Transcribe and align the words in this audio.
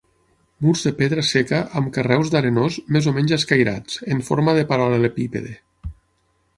Murs 0.61 0.85
de 0.87 0.91
pedra 1.01 1.25
seca 1.31 1.59
amb 1.81 1.91
carreus 1.99 2.33
d'arenós 2.37 2.79
més 2.97 3.11
o 3.13 3.15
menys 3.19 3.37
escairats, 3.39 4.03
en 4.17 4.27
forma 4.31 4.59
de 4.61 4.67
paral·lelepípede. 4.75 5.57